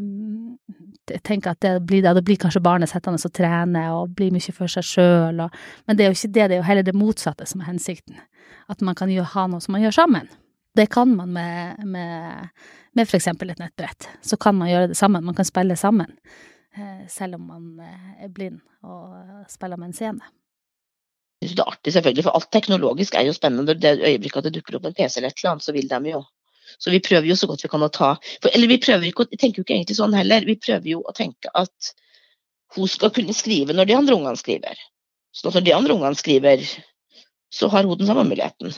tenker 1.25 1.53
at 1.53 1.62
det 1.65 1.73
blir 1.88 2.03
det, 2.05 2.15
det 2.17 2.25
blir 2.25 2.39
kanskje 2.41 2.63
barnet 2.63 2.91
sittende 2.91 3.21
og 3.21 3.35
trene 3.35 3.83
og 3.95 4.13
blir 4.17 4.33
mye 4.33 4.55
for 4.55 4.71
seg 4.71 4.88
sjøl, 4.88 5.43
men 5.88 5.97
det 5.97 6.05
er 6.05 6.12
jo 6.12 6.19
ikke 6.19 6.33
det, 6.38 6.45
det 6.47 6.57
er 6.57 6.62
jo 6.62 6.69
heller 6.69 6.88
det 6.88 6.95
motsatte 6.97 7.47
som 7.50 7.63
er 7.63 7.71
hensikten, 7.71 8.21
at 8.71 8.85
man 8.85 8.97
kan 8.97 9.12
jo 9.12 9.25
ha 9.35 9.47
noe 9.50 9.63
som 9.63 9.75
man 9.75 9.83
gjør 9.83 10.00
sammen. 10.03 10.31
Det 10.73 10.88
kan 10.89 11.12
man 11.13 11.29
med, 11.35 11.83
med, 11.85 12.47
med 12.97 13.13
eksempel 13.13 13.51
et 13.53 13.62
nettbrett, 13.62 14.09
så 14.25 14.39
kan 14.41 14.57
man 14.57 14.71
gjøre 14.71 14.93
det 14.93 14.97
sammen, 14.97 15.25
man 15.25 15.38
kan 15.38 15.45
spille 15.45 15.77
sammen, 15.77 16.15
eh, 16.77 17.03
selv 17.12 17.38
om 17.38 17.51
man 17.51 17.83
eh, 17.83 18.23
er 18.25 18.33
blind 18.33 18.63
og 18.83 19.45
spiller 19.51 19.77
med 19.77 19.91
en 19.91 20.00
scene 20.00 20.33
det 21.51 21.63
er 21.63 21.71
artig, 21.71 21.93
selvfølgelig, 21.95 22.25
for 22.27 22.38
alt 22.38 22.50
teknologisk 22.55 23.17
er 23.19 23.27
jo 23.27 23.35
spennende. 23.35 23.75
Det 23.75 23.97
øyeblikket 24.00 24.47
det 24.47 24.53
dukker 24.55 24.79
opp 24.79 24.88
en 24.88 24.95
PC 24.95 25.19
eller 25.19 25.33
et 25.33 25.41
eller 25.41 25.51
annet, 25.51 25.65
så 25.65 25.75
vil 25.75 25.89
de 25.91 26.13
jo. 26.13 26.23
Så 26.81 26.93
vi 26.93 27.01
prøver 27.03 27.27
jo 27.29 27.35
så 27.38 27.47
godt 27.50 27.65
vi 27.65 27.69
kan 27.69 27.85
å 27.85 27.91
ta 27.93 28.15
for, 28.41 28.50
Eller 28.50 28.71
vi 28.71 28.79
prøver 28.81 29.05
ikke, 29.05 29.27
å 29.27 29.38
tenker 29.38 29.59
jo 29.59 29.65
ikke 29.65 29.75
egentlig 29.75 29.97
sånn 30.00 30.15
heller. 30.17 30.47
Vi 30.47 30.55
prøver 30.57 30.89
jo 30.95 31.03
å 31.05 31.13
tenke 31.15 31.51
at 31.53 31.93
hun 32.73 32.89
skal 32.89 33.13
kunne 33.13 33.35
skrive 33.38 33.75
når 33.75 33.89
de 33.89 33.97
andre 34.00 34.17
ungene 34.17 34.39
skriver. 34.39 34.79
Så 35.33 35.51
når 35.53 35.67
de 35.67 35.75
andre 35.75 35.93
ungene 35.93 36.17
skriver, 36.17 36.65
så 37.53 37.69
har 37.69 37.85
hun 37.85 38.00
den 38.00 38.09
samme 38.09 38.25
muligheten. 38.25 38.73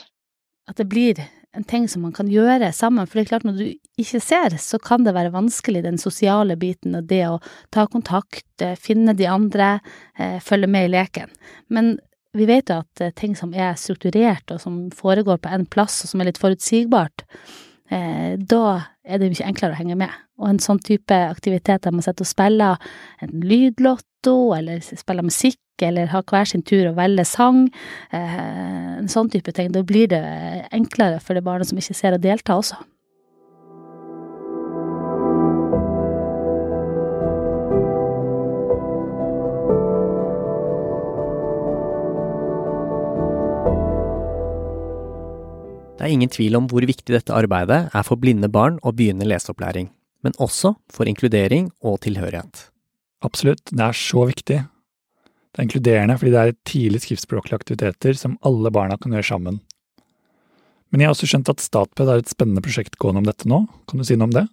At 0.68 0.76
det 0.80 0.88
blir 0.90 1.22
en 1.56 1.64
ting 1.64 1.88
som 1.88 2.02
man 2.04 2.12
kan 2.12 2.28
gjøre 2.28 2.68
sammen. 2.76 3.06
For 3.06 3.18
det 3.18 3.26
er 3.26 3.30
klart, 3.30 3.46
når 3.48 3.60
du 3.60 4.00
ikke 4.00 4.20
ser, 4.20 4.56
så 4.60 4.80
kan 4.82 5.06
det 5.06 5.14
være 5.16 5.32
vanskelig, 5.34 5.84
den 5.86 6.00
sosiale 6.00 6.56
biten 6.60 6.98
og 6.98 7.08
det 7.08 7.22
å 7.30 7.38
ta 7.72 7.86
kontakt, 7.88 8.48
eh, 8.60 8.76
finne 8.76 9.16
de 9.16 9.28
andre, 9.30 9.80
eh, 10.18 10.38
følge 10.40 10.68
med 10.68 10.88
i 10.88 10.92
leken. 10.98 11.32
Men 11.68 11.98
vi 12.36 12.48
vet 12.48 12.70
jo 12.70 12.80
at 12.82 13.02
eh, 13.02 13.14
ting 13.16 13.36
som 13.38 13.54
er 13.56 13.76
strukturert, 13.80 14.50
og 14.52 14.60
som 14.62 14.86
foregår 14.94 15.40
på 15.42 15.52
en 15.52 15.66
plass, 15.68 16.02
og 16.04 16.12
som 16.12 16.22
er 16.22 16.30
litt 16.30 16.40
forutsigbart, 16.40 17.26
eh, 17.90 18.36
da 18.38 18.64
er 19.06 19.22
det 19.22 19.30
mye 19.32 19.48
enklere 19.48 19.76
å 19.76 19.80
henge 19.80 19.98
med. 19.98 20.14
Og 20.40 20.50
en 20.50 20.62
sånn 20.62 20.82
type 20.84 21.16
aktivitet 21.30 21.86
der 21.86 21.94
man 21.94 22.04
sitter 22.04 22.26
og 22.26 22.32
spiller 22.32 22.90
en 23.24 23.46
lydlotto, 23.46 24.36
eller 24.56 24.82
spiller 24.84 25.26
musikk, 25.26 25.60
eller 25.84 26.08
har 26.08 26.24
hver 26.24 26.48
sin 26.48 26.64
tur 26.64 26.90
og 26.90 26.98
velger 26.98 27.28
sang, 27.28 27.66
eh, 28.10 28.98
en 28.98 29.12
sånn 29.12 29.30
type 29.32 29.52
ting, 29.56 29.72
da 29.72 29.84
blir 29.86 30.10
det 30.12 30.24
enklere 30.72 31.20
for 31.20 31.36
det 31.36 31.44
barnet 31.44 31.68
som 31.68 31.80
ikke 31.80 31.96
ser 31.96 32.16
å 32.16 32.22
delta 32.22 32.56
også. 32.56 32.80
Det 46.06 46.12
er 46.12 46.20
ingen 46.20 46.30
tvil 46.30 46.54
om 46.54 46.68
hvor 46.70 46.84
viktig 46.86 47.10
dette 47.10 47.34
arbeidet 47.34 47.88
er 47.90 48.04
for 48.06 48.14
blinde 48.22 48.46
barn 48.46 48.76
å 48.86 48.92
begynne 48.94 49.26
leseopplæring, 49.26 49.88
men 50.22 50.36
også 50.38 50.70
for 50.94 51.10
inkludering 51.10 51.72
og 51.82 51.96
tilhørighet. 52.04 52.60
Absolutt, 53.26 53.64
det 53.72 53.82
er 53.82 53.96
så 53.98 54.22
viktig. 54.28 54.60
Det 54.62 55.58
er 55.58 55.66
inkluderende 55.66 56.14
fordi 56.20 56.30
det 56.36 56.44
er 56.44 56.54
tidlig 56.70 57.00
skriftspråklige 57.02 57.58
aktiviteter 57.58 58.14
som 58.20 58.38
alle 58.46 58.70
barna 58.70 58.94
kan 59.02 59.18
gjøre 59.18 59.26
sammen. 59.32 59.58
Men 60.94 61.02
jeg 61.02 61.10
har 61.10 61.16
også 61.16 61.32
skjønt 61.32 61.50
at 61.50 61.66
Statped 61.66 62.06
har 62.06 62.22
et 62.22 62.30
spennende 62.30 62.62
prosjekt 62.62 62.94
gående 63.02 63.24
om 63.24 63.26
dette 63.26 63.50
nå, 63.50 63.64
kan 63.90 63.98
du 63.98 64.06
si 64.06 64.14
noe 64.14 64.30
om 64.30 64.38
det? 64.38 64.46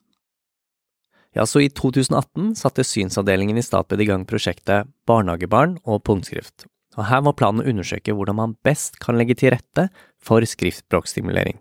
Ja, 1.37 1.45
så 1.45 1.61
i 1.61 1.69
2018 1.69 2.55
satte 2.57 2.81
synsavdelingen 2.81 3.61
i 3.61 3.67
Statped 3.69 4.01
i 4.01 4.09
gang 4.09 4.25
prosjektet 4.25 4.89
Barnehagebarn 5.05 5.77
og 5.85 6.01
punktskrift, 6.09 6.65
og 6.97 7.07
her 7.09 7.23
var 7.25 7.35
planen 7.39 7.63
å 7.63 7.69
undersøke 7.69 8.15
hvordan 8.15 8.37
man 8.39 8.55
best 8.65 8.99
kan 9.03 9.17
legge 9.19 9.37
til 9.39 9.53
rette 9.55 9.87
for 10.21 10.45
skriftspråkstimulering. 10.45 11.59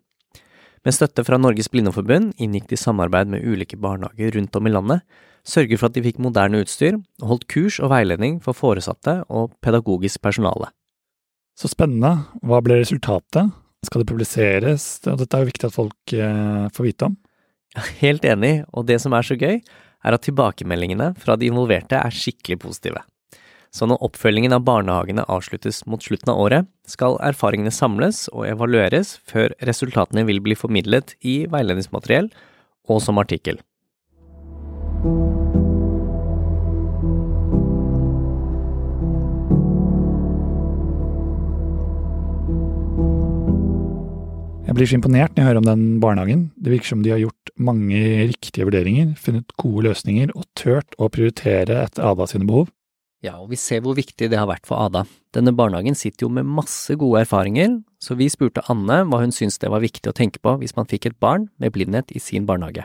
Med 0.82 0.96
støtte 0.96 1.22
fra 1.22 1.38
Norges 1.38 1.70
Blindeforbund 1.70 2.32
inngikk 2.42 2.66
de 2.72 2.78
samarbeid 2.80 3.30
med 3.30 3.44
ulike 3.46 3.78
barnehager 3.78 4.34
rundt 4.36 4.56
om 4.58 4.66
i 4.66 4.72
landet, 4.72 5.04
sørget 5.46 5.78
for 5.78 5.90
at 5.90 5.96
de 5.96 6.02
fikk 6.02 6.18
moderne 6.22 6.62
utstyr, 6.62 6.98
og 7.22 7.28
holdt 7.30 7.48
kurs 7.50 7.78
og 7.82 7.92
veiledning 7.94 8.40
for 8.42 8.58
foresatte 8.58 9.20
og 9.30 9.54
pedagogisk 9.62 10.22
personale. 10.22 10.72
Så 11.58 11.70
spennende. 11.70 12.26
Hva 12.42 12.62
ble 12.64 12.80
resultatet? 12.80 13.52
Skal 13.86 14.02
det 14.02 14.10
publiseres? 14.10 14.88
Dette 15.04 15.28
er 15.36 15.44
jo 15.44 15.50
viktig 15.50 15.68
at 15.68 15.76
folk 15.76 16.14
eh, 16.14 16.66
får 16.74 16.86
vite 16.86 17.10
om. 17.10 17.16
Helt 18.02 18.26
enig, 18.28 18.52
og 18.72 18.86
det 18.90 18.98
som 19.02 19.14
er 19.16 19.26
så 19.26 19.38
gøy, 19.38 19.60
er 20.02 20.16
at 20.16 20.26
tilbakemeldingene 20.26 21.12
fra 21.22 21.38
de 21.38 21.48
involverte 21.50 21.98
er 21.98 22.14
skikkelig 22.14 22.58
positive. 22.62 23.02
Så 23.72 23.86
når 23.88 24.02
oppfølgingen 24.04 24.52
av 24.52 24.66
barnehagene 24.66 25.24
avsluttes 25.32 25.78
mot 25.88 26.02
slutten 26.04 26.28
av 26.28 26.40
året, 26.44 26.66
skal 26.84 27.16
erfaringene 27.24 27.72
samles 27.72 28.26
og 28.28 28.44
evalueres 28.44 29.14
før 29.24 29.54
resultatene 29.64 30.26
vil 30.28 30.42
bli 30.44 30.56
formidlet 30.58 31.14
i 31.24 31.46
veiledningsmateriell 31.48 32.28
og 32.92 33.00
som 33.00 33.20
artikkel. 33.22 33.62
Jeg 44.68 44.76
blir 44.76 44.88
så 44.88 44.98
imponert 44.98 45.32
når 45.32 45.40
jeg 45.40 45.48
hører 45.48 45.62
om 45.62 45.70
den 45.70 45.88
barnehagen. 46.00 46.44
Det 46.60 46.74
virker 46.74 46.92
som 46.92 47.00
de 47.04 47.12
har 47.12 47.24
gjort 47.24 47.56
mange 47.56 48.04
riktige 48.28 48.68
vurderinger, 48.68 49.16
funnet 49.16 49.56
gode 49.60 49.88
løsninger 49.88 50.36
og 50.36 50.44
turt 50.60 50.96
å 51.00 51.08
prioritere 51.12 51.80
etter 51.86 52.04
Ada 52.12 52.28
sine 52.28 52.48
behov. 52.48 52.68
Ja, 53.22 53.36
og 53.38 53.52
vi 53.52 53.58
ser 53.60 53.84
hvor 53.84 53.94
viktig 53.94 54.26
det 54.32 54.38
har 54.38 54.48
vært 54.50 54.66
for 54.66 54.82
Ada. 54.82 55.04
Denne 55.34 55.52
barnehagen 55.54 55.94
sitter 55.94 56.26
jo 56.26 56.32
med 56.34 56.48
masse 56.48 56.96
gode 56.98 57.20
erfaringer, 57.22 57.76
så 58.02 58.16
vi 58.18 58.26
spurte 58.32 58.64
Anne 58.72 59.04
hva 59.06 59.20
hun 59.22 59.34
syntes 59.34 59.60
det 59.62 59.70
var 59.70 59.84
viktig 59.84 60.10
å 60.10 60.16
tenke 60.16 60.42
på 60.42 60.56
hvis 60.58 60.74
man 60.74 60.90
fikk 60.90 61.06
et 61.06 61.20
barn 61.22 61.46
med 61.62 61.70
blindhet 61.76 62.10
i 62.10 62.22
sin 62.22 62.48
barnehage. 62.48 62.82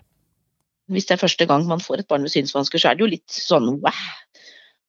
Hvis 0.93 1.09
det 1.09 1.17
er 1.17 1.23
første 1.23 1.47
gang 1.49 1.65
man 1.67 1.81
får 1.83 2.03
et 2.03 2.09
barn 2.11 2.23
med 2.23 2.31
synsvansker, 2.31 2.79
så 2.79 2.91
er 2.91 2.99
det 2.99 3.03
jo 3.03 3.09
litt 3.15 3.33
sånn 3.33 3.79
wow, 3.81 4.03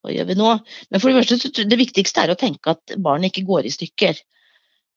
hva 0.05 0.13
gjør 0.13 0.29
vi 0.29 0.37
nå? 0.37 0.51
Men 0.93 1.01
for 1.01 1.11
det 1.11 1.23
første, 1.25 1.65
det 1.65 1.79
viktigste 1.79 2.23
er 2.23 2.33
å 2.33 2.39
tenke 2.39 2.75
at 2.75 2.93
barnet 3.01 3.33
ikke 3.33 3.49
går 3.49 3.67
i 3.67 3.73
stykker. 3.73 4.21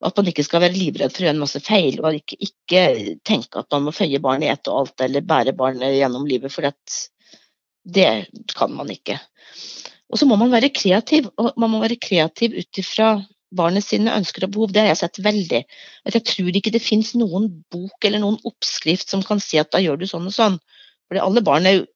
At 0.05 0.19
man 0.19 0.29
ikke 0.29 0.45
skal 0.45 0.63
være 0.63 0.77
livredd 0.77 1.15
for 1.15 1.23
å 1.23 1.27
gjøre 1.27 1.35
en 1.37 1.43
masse 1.43 1.59
feil, 1.63 1.97
og 2.03 2.19
ikke, 2.19 2.37
ikke 2.45 2.83
tenke 3.25 3.59
at 3.59 3.73
man 3.73 3.87
må 3.87 3.95
føye 3.95 4.21
barnet 4.23 4.47
i 4.47 4.53
ett 4.53 4.69
og 4.69 4.83
alt, 4.83 4.95
eller 5.03 5.25
bære 5.27 5.55
barnet 5.57 5.97
gjennom 5.97 6.27
livet, 6.29 6.53
for 6.53 6.69
det 7.97 8.09
kan 8.55 8.77
man 8.77 8.91
ikke. 8.93 9.17
Og 10.13 10.19
så 10.21 10.27
må 10.29 10.37
man 10.37 10.51
være 10.53 10.69
kreativ, 10.69 11.31
og 11.41 11.55
man 11.57 11.71
må 11.73 11.79
være 11.81 11.97
kreativ 11.97 12.53
ut 12.53 12.79
ifra 12.79 13.15
barnet 13.57 13.85
sine 13.85 14.13
ønsker 14.13 14.45
og 14.45 14.53
behov. 14.53 14.73
Det 14.73 14.83
har 14.83 14.91
jeg 14.91 14.99
sett 15.01 15.19
veldig. 15.25 15.61
At 16.05 16.17
jeg 16.17 16.25
tror 16.29 16.57
ikke 16.57 16.73
det 16.73 16.83
finnes 16.85 17.13
noen 17.17 17.49
bok 17.73 18.05
eller 18.05 18.21
noen 18.21 18.37
oppskrift 18.49 19.09
som 19.09 19.23
kan 19.25 19.41
si 19.41 19.57
at 19.61 19.71
da 19.73 19.81
gjør 19.81 20.01
du 20.01 20.07
sånn 20.09 20.29
og 20.29 20.35
sånn. 20.35 20.59
For 21.09 21.21
alle 21.21 21.43
barn 21.45 21.69
er 21.69 21.79
jo 21.79 21.87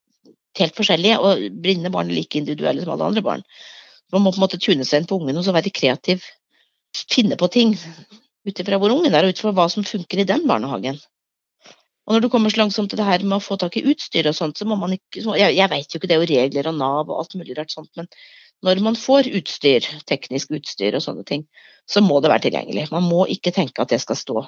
helt 0.58 0.78
forskjellige, 0.78 1.20
og 1.22 1.62
blinde 1.62 1.94
barn 1.94 2.10
er 2.10 2.18
like 2.18 2.40
individuelle 2.40 2.82
som 2.84 2.96
alle 2.96 3.12
andre 3.12 3.26
barn. 3.26 3.46
Man 4.14 4.24
må 4.24 4.32
på 4.34 4.40
en 4.40 4.48
måte 4.48 4.62
tune 4.62 4.86
seg 4.88 5.04
inn 5.04 5.10
på 5.10 5.20
ungen 5.20 5.38
og 5.38 5.46
så 5.46 5.54
være 5.56 5.74
kreativ. 5.76 6.26
Finne 7.12 7.38
på 7.38 7.50
ting 7.54 7.76
ut 8.48 8.62
ifra 8.64 8.80
hvor 8.82 8.94
ungen 8.96 9.14
er, 9.14 9.28
og 9.28 9.36
ut 9.36 9.42
ifra 9.42 9.54
hva 9.54 9.68
som 9.70 9.86
funker 9.86 10.24
i 10.24 10.28
den 10.30 10.48
barnehagen. 10.50 10.98
Og 12.08 12.16
når 12.16 12.24
du 12.24 12.30
kommer 12.32 12.54
så 12.54 12.62
langsomt 12.62 12.92
til 12.92 13.00
det 13.02 13.08
her 13.08 13.24
med 13.26 13.38
å 13.38 13.44
få 13.44 13.58
tak 13.60 13.76
i 13.78 13.84
utstyr 13.92 14.30
og 14.30 14.36
sånt, 14.38 14.60
så 14.60 14.66
må 14.68 14.78
man 14.80 14.96
ikke 14.96 15.26
Jeg, 15.36 15.56
jeg 15.58 15.72
vet 15.74 15.94
jo 15.94 16.00
ikke, 16.00 16.08
det 16.08 16.16
er 16.16 16.24
jo 16.24 16.30
regler 16.30 16.70
og 16.72 16.78
Nav 16.80 17.10
og 17.10 17.18
alt 17.20 17.36
mulig 17.36 17.58
rart 17.58 17.74
sånt, 17.74 17.92
men 18.00 18.08
når 18.66 18.80
man 18.82 18.96
får 18.98 19.28
utstyr, 19.38 19.86
teknisk 20.10 20.54
utstyr 20.56 20.96
og 20.98 21.04
sånne 21.04 21.26
ting, 21.28 21.44
så 21.86 22.02
må 22.02 22.18
det 22.24 22.32
være 22.32 22.48
tilgjengelig. 22.48 22.88
Man 22.90 23.06
må 23.06 23.28
ikke 23.30 23.54
tenke 23.54 23.84
at 23.84 23.92
det 23.94 24.00
skal 24.02 24.18
stå 24.18 24.44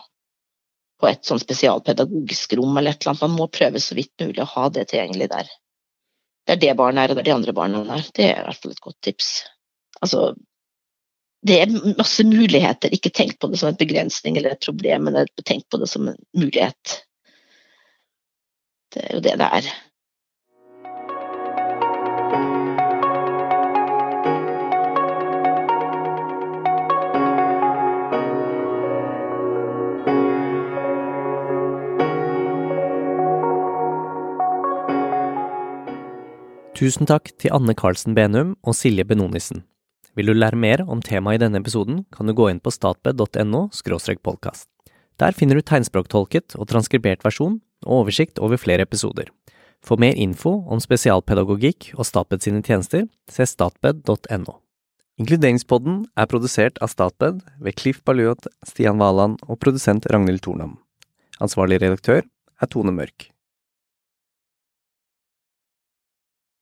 på 1.00 1.08
et 1.08 1.22
sånn 1.28 1.42
spesialpedagogisk 1.42 2.56
rom 2.60 2.80
eller 2.80 2.96
et 2.96 3.04
eller 3.04 3.14
annet. 3.14 3.26
Man 3.28 3.38
må 3.38 3.48
prøve 3.54 3.82
så 3.84 3.96
vidt 3.98 4.16
mulig 4.24 4.42
å 4.44 4.50
ha 4.56 4.66
det 4.74 4.88
tilgjengelig 4.90 5.30
der. 5.32 5.52
Det 6.48 6.56
er 6.56 6.64
det 6.64 6.78
barnet 6.80 7.04
er, 7.04 7.12
og 7.12 7.20
det 7.20 7.24
er 7.24 7.30
de 7.30 7.36
andre 7.36 7.56
barna 7.56 7.84
er. 7.96 8.08
Det 8.16 8.26
er 8.26 8.42
i 8.42 8.48
hvert 8.48 8.64
fall 8.64 8.74
et 8.74 8.82
godt 8.88 8.98
tips. 9.06 9.30
Altså, 10.02 10.24
det 11.46 11.60
er 11.62 11.96
masse 12.00 12.26
muligheter. 12.26 12.92
Ikke 12.96 13.14
tenk 13.14 13.38
på 13.40 13.52
det 13.52 13.62
som 13.62 13.70
en 13.70 13.80
begrensning 13.80 14.40
eller 14.40 14.58
et 14.58 14.66
problem, 14.66 15.08
men 15.08 15.30
tenk 15.46 15.68
på 15.70 15.80
det 15.80 15.92
som 15.92 16.10
en 16.10 16.18
mulighet. 16.36 16.98
Det 18.94 19.06
er 19.06 19.16
jo 19.16 19.22
det 19.22 19.38
det 19.38 19.50
er. 19.60 19.70
Tusen 36.80 37.04
takk 37.04 37.34
til 37.36 37.52
Anne 37.52 37.74
Karlsen 37.76 38.16
Benum 38.16 38.54
og 38.64 38.72
Silje 38.72 39.04
Benonissen. 39.04 39.66
Vil 40.16 40.32
du 40.32 40.34
lære 40.34 40.56
mer 40.56 40.82
om 40.88 41.02
temaet 41.04 41.42
i 41.42 41.44
denne 41.44 41.60
episoden, 41.60 42.06
kan 42.16 42.26
du 42.26 42.34
gå 42.34 42.48
inn 42.48 42.62
på 42.64 42.72
statped.no 42.72 43.68
podkast. 44.24 44.70
Der 45.20 45.36
finner 45.36 45.60
du 45.60 45.62
tegnspråktolket 45.62 46.56
og 46.56 46.70
transkribert 46.72 47.26
versjon 47.28 47.60
og 47.86 48.04
oversikt 48.04 48.40
over 48.40 48.60
flere 48.60 48.86
episoder. 48.88 49.30
For 49.86 50.00
mer 50.02 50.18
info 50.20 50.58
om 50.68 50.82
spesialpedagogikk 50.84 51.94
og 51.96 52.08
Statped 52.08 52.44
sine 52.44 52.64
tjenester, 52.66 53.06
se 53.32 53.48
statped.no. 53.48 54.58
Inkluderingspodden 55.20 56.04
er 56.20 56.30
produsert 56.32 56.80
av 56.84 56.92
Statped 56.92 57.42
ved 57.60 57.80
Cliff 57.80 58.04
Baluot, 58.08 58.48
Stian 58.68 59.00
Valand 59.00 59.40
og 59.48 59.60
produsent 59.64 60.08
Ragnhild 60.12 60.44
Tornam. 60.46 60.78
Ansvarlig 61.44 61.82
redaktør 61.84 62.24
er 62.24 62.72
Tone 62.72 62.92
Mørk. 62.96 63.30